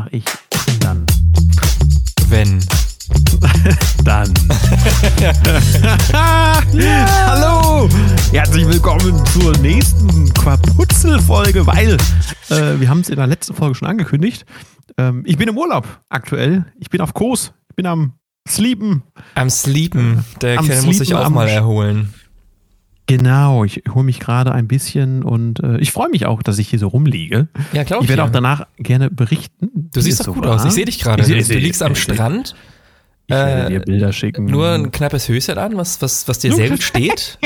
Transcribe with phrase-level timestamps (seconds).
[0.00, 0.24] mache ich
[0.80, 1.04] dann.
[2.28, 2.58] Wenn.
[4.04, 4.32] Dann.
[6.14, 7.86] Hallo!
[8.32, 11.98] Herzlich willkommen zur nächsten Quaputzel-Folge, weil
[12.48, 14.46] äh, wir haben es in der letzten Folge schon angekündigt.
[14.96, 16.64] Ähm, ich bin im Urlaub aktuell.
[16.78, 17.52] Ich bin auf Kurs.
[17.68, 18.14] Ich bin am
[18.48, 19.02] Sleepen.
[19.34, 20.24] Am Sleepen.
[20.40, 22.14] Der Am Kerl muss sich Sleepen, auch mal erholen.
[23.18, 26.68] Genau, ich hole mich gerade ein bisschen und äh, ich freue mich auch, dass ich
[26.68, 27.48] hier so rumliege.
[27.72, 28.26] Ja, glaub Ich werde dir.
[28.28, 29.70] auch danach gerne berichten.
[29.92, 30.54] Du siehst doch so gut war.
[30.56, 30.64] aus.
[30.64, 31.22] Ich sehe dich gerade.
[31.22, 32.54] Ich Du, ich du liegst am ich Strand.
[33.26, 34.44] Ich werde Äh, dir Bilder schicken.
[34.46, 37.38] Nur ein knappes Höschen an, was, was, was dir gut steht.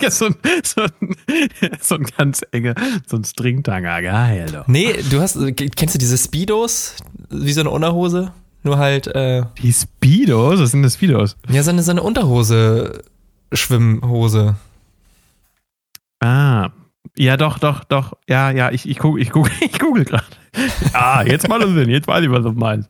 [0.00, 1.16] ja, so, ein, so, ein,
[1.80, 2.74] so ein ganz enge,
[3.06, 4.66] so ein Stringtanger, geil doch.
[4.66, 6.96] Nee, du hast, kennst du diese Speedos?
[7.30, 8.32] Wie so eine Unterhose?
[8.64, 11.36] Nur halt, äh, Die Speedos, was sind das Speedos?
[11.50, 13.02] ja, so eine, so eine Unterhose,
[13.52, 14.56] Schwimmhose.
[16.20, 16.70] Ah,
[17.16, 20.24] ja doch, doch, doch, ja, ja, ich, ich gucke, ich gucke, ich google gerade.
[20.92, 22.88] Ah, jetzt mal das Sinn, jetzt weiß ich, was du meinst.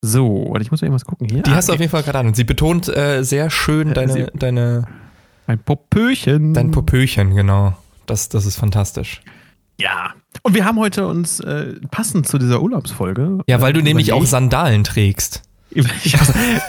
[0.00, 1.42] So, warte, ich muss irgendwas gucken hier.
[1.42, 2.28] Die ah, hast du auf jeden Fall gerade an.
[2.28, 4.86] Und sie betont äh, sehr schön Ja, deine, sie- deine,
[5.46, 6.54] Ein Popöchen.
[6.54, 7.76] dein Popöchen, genau.
[8.06, 9.20] Das, das ist fantastisch.
[9.80, 10.14] Ja.
[10.42, 13.40] Und wir haben heute uns äh, passend zu dieser Urlaubsfolge.
[13.48, 15.42] Ja, weil du äh, nämlich auch Sandalen trägst.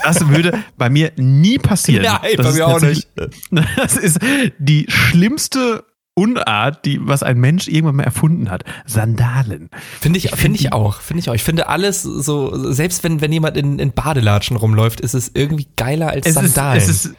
[0.04, 2.04] Das würde bei mir nie passieren.
[2.04, 3.08] Nein, das bei ist mir auch tatsächlich-
[3.76, 4.20] Das ist
[4.58, 8.66] die schlimmste Unart, die was ein Mensch irgendwann mal erfunden hat.
[8.86, 9.70] Sandalen.
[10.02, 11.00] Finde ich, Ich finde find ich auch.
[11.00, 11.34] Finde ich auch.
[11.34, 15.68] Ich finde alles so, selbst wenn, wenn jemand in, in Badelatschen rumläuft, ist es irgendwie
[15.78, 16.78] geiler als Es ist, Sandalen.
[16.82, 17.14] es ist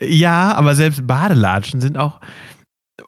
[0.00, 2.20] ja, aber selbst Badelatschen sind auch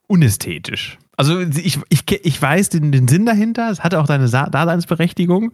[0.07, 0.99] unästhetisch.
[1.17, 5.53] Also ich, ich, ich weiß den, den Sinn dahinter, es hat auch seine Daseinsberechtigung,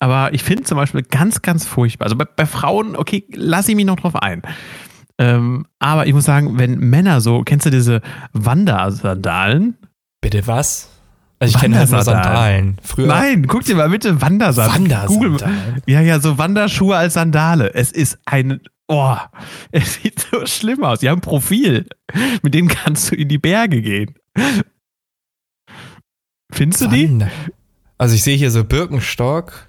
[0.00, 2.06] aber ich finde zum Beispiel ganz, ganz furchtbar.
[2.06, 4.42] Also bei, bei Frauen, okay, lass ich mich noch drauf ein.
[5.18, 8.00] Ähm, aber ich muss sagen, wenn Männer so, kennst du diese
[8.32, 9.76] Wandersandalen?
[10.20, 10.90] Bitte was?
[11.40, 12.34] Also ich kenne halt nur Wandersandalen.
[12.34, 12.76] Sandalen.
[12.82, 13.06] Früher.
[13.06, 14.90] Nein, guck dir mal bitte Wandersandalen.
[14.90, 15.72] Wandersandalen.
[15.72, 15.82] Google.
[15.86, 17.74] Ja, ja, so Wanderschuhe als Sandale.
[17.74, 19.16] Es ist ein, oh,
[19.70, 21.00] es sieht so schlimm aus.
[21.00, 21.86] Die haben ein Profil.
[22.42, 24.14] Mit denen kannst du in die Berge gehen.
[26.58, 27.24] Findest du die?
[27.98, 29.68] Also ich sehe hier so Birkenstock.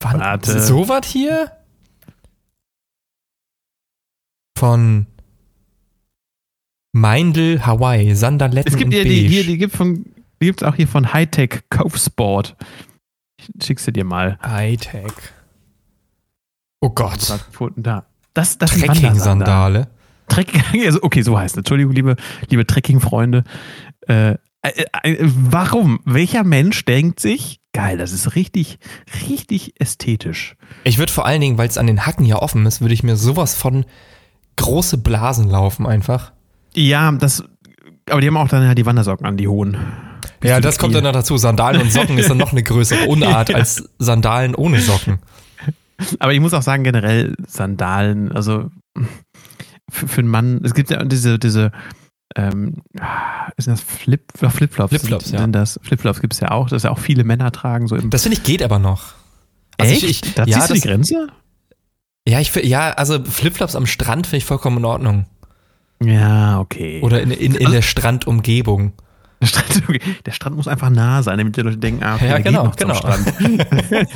[0.00, 0.58] Wann, Warte.
[0.58, 1.52] So was hier?
[4.58, 5.06] Von
[6.92, 10.06] Meindl, Hawaii, Sandaletten Es gibt ja die, hier, die gibt von,
[10.40, 12.56] die gibt's auch hier von Hightech Kaufsport.
[13.36, 14.38] Ich schick's dir mal.
[14.42, 15.12] Hightech.
[16.80, 17.38] Oh Gott.
[17.76, 18.06] Da.
[18.32, 18.70] Das, das.
[18.70, 19.88] Trekking-Sandale.
[20.28, 21.58] Trekking, also okay, so heißt es.
[21.58, 22.16] Entschuldigung, liebe,
[22.48, 23.44] liebe Trekking-Freunde.
[24.06, 24.36] Äh,
[25.02, 26.00] warum?
[26.04, 28.78] Welcher Mensch denkt sich, geil, das ist richtig,
[29.28, 30.56] richtig ästhetisch.
[30.84, 33.02] Ich würde vor allen Dingen, weil es an den Hacken ja offen ist, würde ich
[33.02, 33.84] mir sowas von
[34.56, 36.32] große Blasen laufen einfach.
[36.74, 37.44] Ja, das,
[38.08, 39.76] aber die haben auch dann halt die Wandersocken an, die hohen.
[40.40, 41.36] Bis Ja, das kommt dann noch dazu.
[41.36, 43.56] Sandalen und Socken ist dann noch eine größere Unart Ja.
[43.56, 45.18] als Sandalen ohne Socken.
[46.18, 48.70] Aber ich muss auch sagen, generell Sandalen, also
[49.90, 51.72] für, für einen Mann, es gibt ja diese, diese,
[52.36, 52.82] ähm,
[53.56, 54.90] ist das Flip, Flipflops?
[54.90, 55.40] Flipflops, sind, ja.
[55.40, 58.22] sind das Flipflops gibt es ja auch, das ja auch viele Männer tragen, so Das
[58.22, 59.14] finde ich geht aber noch.
[59.78, 60.02] Also Echt?
[60.04, 61.26] Ich, ich, da ja, ziehst du die das, Grenze?
[62.28, 65.26] ja, ich, ja, also Flipflops am Strand finde ich vollkommen in Ordnung.
[66.02, 67.00] Ja, okay.
[67.02, 68.92] Oder in, in, in Also- der Strandumgebung.
[69.44, 70.00] Der Strand, okay.
[70.24, 72.94] der Strand muss einfach nah sein, damit die Leute denken, ah, okay, Ja, genau, genau.
[72.94, 73.34] Strand.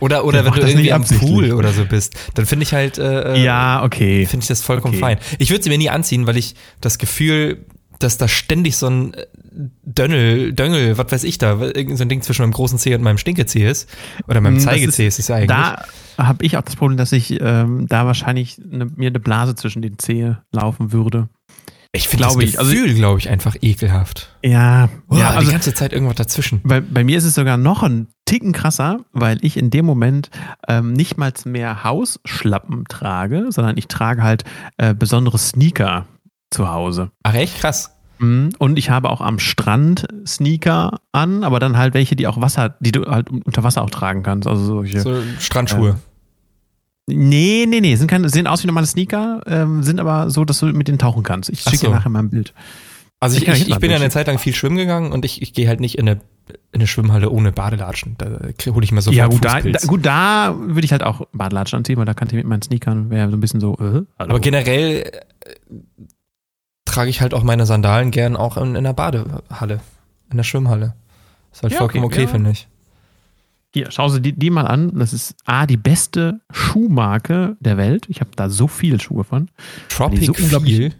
[0.00, 1.04] Oder, oder Der wenn du irgendwie nicht am.
[1.04, 4.24] Pool oder so bist, dann finde ich halt, äh, äh, ja, okay.
[4.24, 5.00] finde ich das vollkommen Okay.
[5.00, 5.18] fein.
[5.38, 7.66] Ich würde sie mir nie anziehen, weil ich das Gefühl,
[7.98, 9.26] dass da ständig so ein äh,
[9.82, 13.02] Dönnel, Döngel, was weiß ich da, irgend so ein Ding zwischen meinem großen Zeh und
[13.02, 13.90] meinem Stinkezeh ist.
[14.26, 15.48] Oder meinem das Zeigezeh ist es ja eigentlich.
[15.48, 15.84] Da
[16.16, 19.82] habe ich auch das Problem, dass ich ähm, da wahrscheinlich eine, mir eine Blase zwischen
[19.82, 21.28] den Zehen laufen würde.
[21.92, 24.34] Ich finde das glaube ich, also- Gefühl, glaube ich, einfach ekelhaft.
[24.44, 26.60] Ja, Oh, ja also die ganze Zeit irgendwas dazwischen.
[26.62, 30.30] bei, bei mir ist es sogar noch ein Ticken krasser, weil ich in dem Moment
[30.68, 34.44] ähm, nicht mal mehr Hausschlappen trage, sondern ich trage halt
[34.76, 36.06] äh, besondere Sneaker
[36.50, 37.10] zu Hause.
[37.24, 37.96] Ach echt krass.
[38.18, 38.50] Mhm.
[38.58, 42.76] Und ich habe auch am Strand Sneaker an, aber dann halt welche, die auch Wasser,
[42.80, 44.46] die du halt unter Wasser auch tragen kannst.
[44.46, 45.00] Also solche.
[45.00, 45.96] So Strandschuhe.
[47.10, 50.60] Nee, nee, nee, sind, keine, sehen aus wie normale Sneaker, ähm, sind aber so, dass
[50.60, 51.50] du mit denen tauchen kannst.
[51.50, 51.86] Ich schicke so.
[51.88, 52.54] dir nachher mal ein Bild.
[53.20, 54.08] Also Ich ich, ich, ich bin ja eine.
[54.08, 56.86] Zeit lang viel schwimmen gegangen und ich, ich gehe halt nicht in eine, in eine
[56.86, 58.16] Schwimmhalle ohne Badelatschen.
[58.16, 58.26] Da
[58.72, 61.76] hole ich mir sofort ja, gut da, da, gut, da würde ich halt auch Badelatschen
[61.76, 64.04] anziehen, weil da kann ich mit meinen Sneakern, wäre so ein bisschen so, äh.
[64.16, 65.60] Aber generell äh,
[66.86, 69.80] trage ich halt auch meine Sandalen gern auch in, in der Badehalle,
[70.30, 70.94] in der Schwimmhalle.
[71.52, 72.28] Ist halt Ja, vollkommen okay, okay, ja.
[72.28, 72.68] finde ich.
[73.72, 74.98] Hier, schau sie die, die mal an.
[74.98, 78.06] Das ist A, die beste Schuhmarke der Welt.
[78.08, 79.48] Ich habe da so viele Schuhe von.
[79.88, 80.94] Tropic so unglaublich- Feel.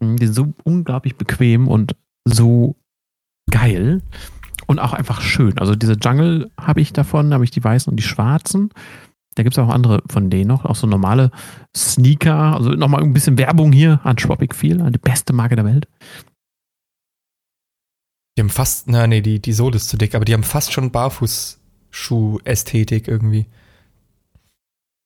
[0.00, 1.94] Mhm, Die sind so unglaublich bequem und
[2.24, 2.74] so
[3.50, 4.02] geil.
[4.66, 5.56] Und auch einfach schön.
[5.58, 8.70] Also diese Jungle habe ich davon, habe ich die weißen und die schwarzen.
[9.36, 11.30] Da gibt es auch andere von denen noch, auch so normale
[11.76, 12.54] Sneaker.
[12.56, 15.86] Also nochmal ein bisschen Werbung hier an Tropic Feel, die beste Marke der Welt.
[18.36, 20.72] Die haben fast, na nee, die, die Sohle ist zu dick, aber die haben fast
[20.72, 20.90] schon
[21.96, 23.46] Barfußschuh-Ästhetik irgendwie.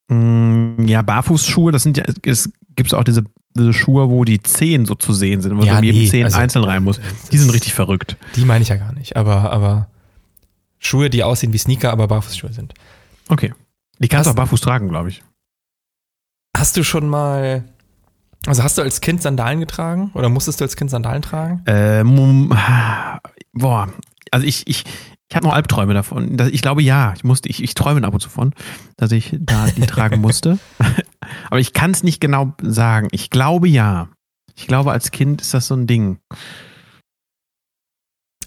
[0.08, 3.24] Mm, Ja, Barfußschuhe, das sind ja, es gibt auch diese,
[3.56, 6.08] diese Schuhe, wo die Zehen so zu sehen sind, wo Ja, du in jedem nee,
[6.08, 7.00] Zehen also- einzeln rein muss.
[7.30, 8.16] Die sind richtig verrückt.
[8.36, 9.88] Die meine ich ja gar nicht, aber, aber
[10.78, 12.74] Schuhe, die aussehen wie Sneaker, aber Barfußschuhe sind.
[13.28, 13.54] Okay.
[13.98, 15.22] Die kannst du auch barfuß tragen, glaube ich.
[16.56, 17.64] Hast du schon mal,
[18.46, 21.62] also hast du als Kind Sandalen getragen oder musstest du als Kind Sandalen tragen?
[21.66, 22.48] Ähm,
[23.52, 23.88] boah,
[24.30, 24.84] also ich, ich,
[25.30, 26.36] ich habe noch Albträume davon.
[26.50, 28.52] Ich glaube ja, ich musste, ich, ich träume ab und zu von,
[28.96, 30.58] dass ich da die tragen musste.
[31.48, 33.06] Aber ich kann es nicht genau sagen.
[33.12, 34.08] Ich glaube ja.
[34.56, 36.18] Ich glaube, als Kind ist das so ein Ding.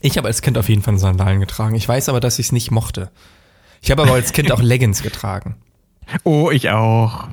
[0.01, 1.75] Ich habe als Kind auf jeden Fall Sandalen getragen.
[1.75, 3.09] Ich weiß aber, dass ich es nicht mochte.
[3.81, 5.55] Ich habe aber als Kind auch Leggings getragen.
[6.25, 7.29] Oh, ich auch.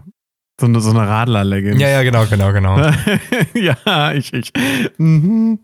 [0.61, 1.81] So eine, so eine Radler-Leggings.
[1.81, 2.77] Ja, ja, genau, genau, genau.
[3.55, 4.53] ja, ich, ich.
[4.99, 5.61] Mhm.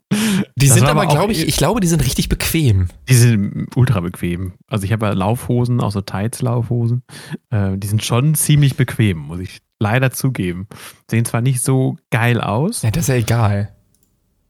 [0.56, 2.88] Die Das sind aber, glaube ich, ich glaube, die sind richtig bequem.
[3.08, 4.54] Die sind ultra bequem.
[4.68, 7.02] Also ich habe ja Laufhosen, auch so Tights-Laufhosen.
[7.50, 10.66] Äh, die sind schon ziemlich bequem, muss ich leider zugeben.
[11.10, 13.74] Sehen zwar nicht so geil aus, Ja, das ist ja egal.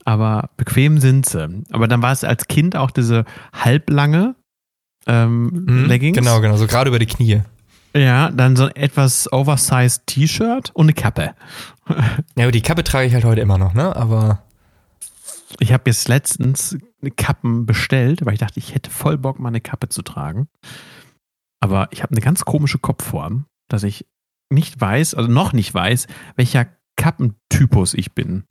[0.04, 1.64] aber bequem sind sie.
[1.72, 4.36] Aber dann war es als Kind auch diese halblange
[5.08, 6.16] ähm, Mhm, Leggings.
[6.16, 7.42] Genau, genau, so gerade über die Knie.
[7.96, 11.34] Ja, dann so ein etwas oversized T-Shirt und eine Kappe.
[12.36, 13.94] Ja, aber die Kappe trage ich halt heute immer noch, ne?
[13.96, 14.42] Aber
[15.60, 19.48] Ich habe jetzt letztens eine Kappen bestellt, weil ich dachte, ich hätte voll Bock, mal
[19.48, 20.48] eine Kappe zu tragen.
[21.60, 24.06] Aber ich habe eine ganz komische Kopfform, dass ich
[24.50, 26.06] nicht weiß, also noch nicht weiß,
[26.36, 26.66] welcher
[26.96, 28.44] Kappentypus ich bin.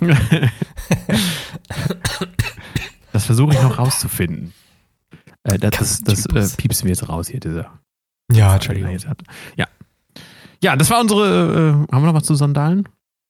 [3.12, 4.52] das versuche ich noch rauszufinden.
[5.44, 7.70] Äh, das das, das äh, piepsen wir jetzt raus hier, dieser.
[8.32, 8.96] Ja, Entschuldigung.
[9.56, 9.66] Ja.
[10.62, 11.84] Ja, das war unsere.
[11.88, 12.88] Äh, haben wir noch was zu Sandalen?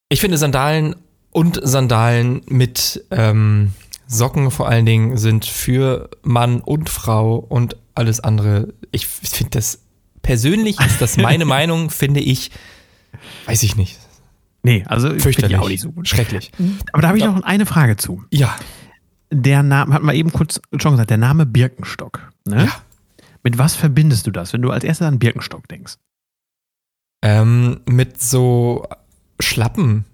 [0.08, 0.94] Ich finde Sandalen
[1.32, 3.72] und Sandalen mit ähm,
[4.06, 8.72] Socken vor allen Dingen sind für Mann und Frau und alles andere.
[8.93, 9.81] Ich finde das
[10.22, 12.50] persönlich ist das meine Meinung, finde ich,
[13.46, 13.98] weiß ich nicht.
[14.62, 15.48] Nee, also Fürchterlich.
[15.50, 16.08] die auch nicht so gut.
[16.08, 16.50] Schrecklich.
[16.93, 17.31] Aber da habe ich Ja.
[17.32, 18.25] noch eine Frage zu.
[18.32, 18.56] Ja.
[19.32, 22.20] Der Name, hat man eben kurz schon gesagt, der Name Birkenstock.
[22.46, 22.64] Ne?
[22.66, 22.72] Ja.
[23.46, 25.98] Mit was verbindest du das, wenn du als erstes an Birkenstock denkst?
[27.22, 28.84] Ähm, mit so
[29.38, 30.04] Schlappen.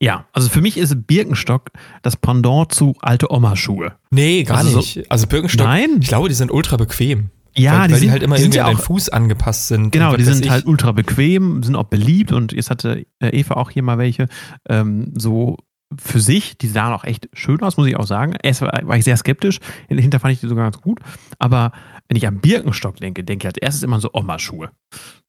[0.00, 1.70] Ja, also für mich ist Birkenstock
[2.02, 3.96] das Pendant zu alte Oma-Schuhe.
[4.12, 5.10] Nee, gar Also so- nicht.
[5.10, 5.98] Also Birkenstock, Nein?
[6.00, 7.30] ich glaube, die sind ultra bequem.
[7.56, 9.08] Ja, weil, die weil sind die halt immer die irgendwie ja an den auch, Fuß
[9.08, 9.90] angepasst sind.
[9.90, 10.50] Genau, die sind ich.
[10.52, 14.28] halt ultra bequem, sind auch beliebt und jetzt hatte äh, Eva auch hier mal welche
[14.68, 15.56] ähm, so
[15.98, 18.34] für sich, die sahen auch echt schön aus, muss ich auch sagen.
[18.42, 21.00] Erst war, ich sehr skeptisch, hinter fand ich die sogar ganz gut,
[21.38, 21.72] aber
[22.08, 24.70] wenn ich an Birkenstock denke, denke ich als erstes immer so Oma-Schuhe.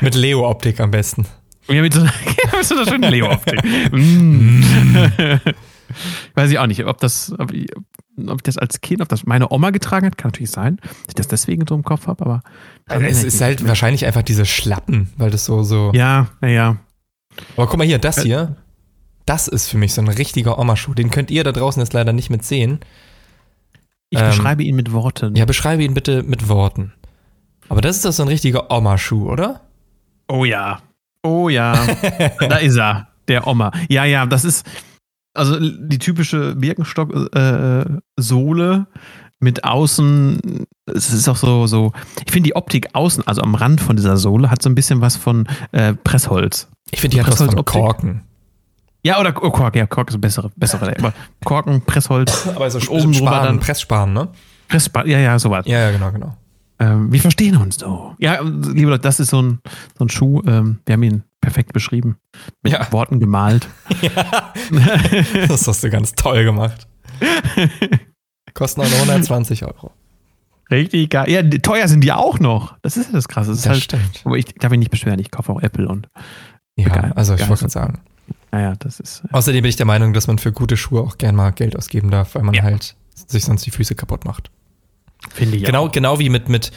[0.00, 1.26] mit Leo-Optik am besten.
[1.68, 2.02] Ja, mit so,
[2.56, 3.62] mit so einer schönen Leo-Optik.
[3.92, 4.62] mm.
[6.34, 7.68] Weiß ich auch nicht, ob das, ob ich,
[8.26, 11.08] ob ich das als Kind, ob das meine Oma getragen hat, kann natürlich sein, dass
[11.08, 12.42] ich das deswegen so im Kopf habe, aber.
[12.86, 15.92] daran es ist halt wahrscheinlich einfach diese Schlappen, weil das so, so.
[15.94, 16.76] Ja, naja.
[17.56, 18.56] Aber guck mal hier, das Äh, hier,
[19.30, 20.92] das ist für mich so ein richtiger Oma-Schuh.
[20.92, 22.80] Den könnt ihr da draußen jetzt leider nicht mit sehen.
[24.10, 25.36] Ich Ähm, beschreibe ihn mit Worten.
[25.36, 26.94] Ja, beschreibe ihn bitte mit Worten.
[27.68, 29.60] Aber das ist doch so ein richtiger Oma-Schuh, oder?
[30.26, 30.80] Oh ja.
[31.22, 31.74] Oh ja.
[32.40, 33.70] da ist er, der Oma.
[33.88, 34.66] Ja, ja, das ist
[35.32, 38.86] also die typische Birkenstock-Sohle
[39.38, 40.66] mit außen.
[40.86, 41.92] Es ist auch so, so.
[42.26, 45.00] Ich finde die Optik außen, also am Rand von dieser Sohle, hat so ein bisschen
[45.00, 46.66] was von äh, Pressholz.
[46.90, 47.64] Ich finde, die hat was von.
[47.64, 48.24] Korken.
[49.02, 51.12] Ja, oder oh, Kork, ja, Kork ist ein bessere, bessere, aber
[51.44, 54.28] Korken, Pressholz, Aber so oben drüber Sparen, dann- Presssparen, ne?
[54.68, 55.64] Pressbar, ja, ja, sowas.
[55.66, 56.36] Ja, ja, genau, genau.
[56.78, 58.14] Ähm, wir verstehen uns doch.
[58.18, 59.58] Ja, liebe Leute, das ist so ein,
[59.98, 60.40] so ein Schuh.
[60.46, 62.16] Ähm, wir haben ihn perfekt beschrieben.
[62.62, 62.90] Mit Ja.
[62.92, 63.68] Worten gemalt.
[64.72, 66.86] Ja, das hast du ganz toll gemacht.
[68.54, 69.90] Kosten auch nur 120 Euro.
[70.70, 71.28] Richtig geil.
[71.30, 72.76] Ja, teuer sind die auch noch.
[72.82, 73.50] Das ist ja das Krasse.
[73.50, 74.22] Das ist Das halt, stimmt.
[74.24, 75.18] aber ich darf mich nicht beschweren.
[75.18, 76.08] Ich kaufe auch Apple und
[76.76, 77.12] Ja, Geil.
[77.16, 77.98] also ich wollte gerade sagen.
[78.52, 79.22] Naja, das ist.
[79.24, 81.76] äh, Außerdem bin ich der Meinung, dass man für gute Schuhe auch gern mal Geld
[81.76, 82.62] ausgeben darf, weil man Ja.
[82.62, 84.50] halt sich sonst die Füße kaputt macht.
[85.32, 85.92] Finde ich Genau, auch.
[85.92, 86.70] genau wie mit, mit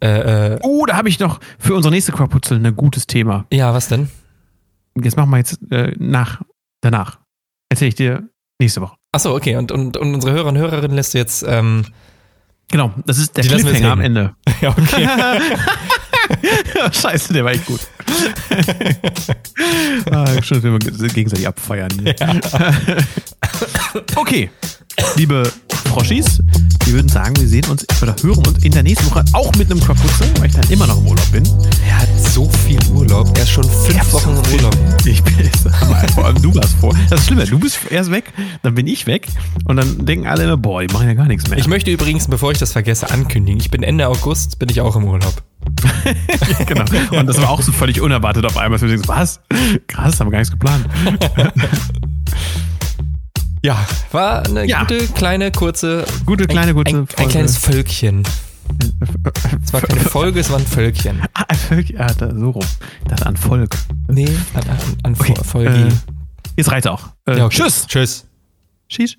[0.00, 3.44] äh, äh, Oh, da habe ich noch für unsere nächste Quaputzel ein gutes Thema.
[3.52, 4.08] ja, was denn?
[5.00, 6.40] Jetzt machen wir jetzt äh, nach,
[6.80, 7.18] danach.
[7.68, 8.28] Erzähle ich dir
[8.60, 8.96] nächste Woche.
[9.12, 11.84] Achso, okay, und, und, und unsere Hörer und Hörerinnen lässt du jetzt, ähm,
[12.70, 14.00] Genau, das ist der Cliffhanger am.
[14.02, 14.34] Ende.
[14.60, 15.08] ja, okay.
[16.92, 17.80] Scheiße, der war echt gut.
[20.10, 21.90] ah, schön, wenn wir gegenseitig abfeiern.
[24.16, 24.50] okay,
[25.16, 25.50] liebe
[25.86, 26.40] Froschis.
[26.84, 29.70] Wir würden sagen, wir sehen uns oder hören uns in der nächsten Woche auch mit
[29.70, 31.44] einem Kapuze, weil ich dann immer noch im Urlaub bin.
[31.86, 33.28] Er hat so viel Urlaub.
[33.36, 34.76] Er ist schon fünf Wochen im Urlaub.
[35.04, 35.34] Ich bin
[36.14, 36.94] vor allem du warst vor.
[37.10, 37.44] Das ist schlimmer.
[37.44, 39.28] Du bist erst weg, dann bin ich weg
[39.66, 41.58] und dann denken alle immer, boah, die machen ja gar nichts mehr.
[41.58, 43.60] Ich möchte übrigens, bevor ich das vergesse, ankündigen.
[43.60, 45.42] Ich bin Ende August, bin ich auch im Urlaub.
[46.66, 46.84] genau.
[47.18, 48.78] Und das war auch so völlig unerwartet auf einmal.
[48.78, 49.40] Du denkst, was?
[49.86, 50.86] Krass, haben wir gar nichts geplant.
[53.62, 53.76] Ja,
[54.12, 54.80] war eine Ja.
[54.80, 56.04] gute, kleine, kurze.
[56.26, 57.30] Gute, kleine, kurze ein, ein Folge.
[57.32, 58.22] kleines Völkchen.
[59.64, 61.20] Es war keine Folge, es war ein Völkchen.
[61.34, 62.64] Ah, ein Volk, ja, da, so rum.
[63.08, 63.76] Das an Volk.
[64.06, 65.70] Nee, an, an, an Okay, Folge.
[65.88, 65.92] äh,
[66.56, 67.08] Jetzt reicht's auch.
[67.26, 67.56] Äh, Ja, okay.
[67.56, 67.86] Tschüss.
[67.88, 68.26] Tschüss.
[68.88, 69.16] Tschüss.